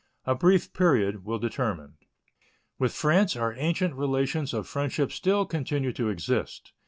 A 0.25 0.33
brief 0.33 0.73
period 0.73 1.25
will 1.25 1.37
determine. 1.37 1.93
With 2.79 2.91
France 2.91 3.35
our 3.35 3.53
ancient 3.55 3.93
relations 3.93 4.51
of 4.51 4.65
friendship 4.67 5.11
still 5.11 5.45
continue 5.45 5.93
to 5.93 6.09
exist. 6.09 6.73